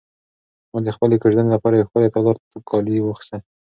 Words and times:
ما 0.71 0.79
د 0.87 0.89
خپلې 0.95 1.15
کوژدنې 1.21 1.51
لپاره 1.55 1.73
یو 1.75 1.87
ښکلی 1.87 2.07
د 2.09 2.13
تالار 2.15 2.35
کالي 2.69 2.95
واخیستل. 3.01 3.41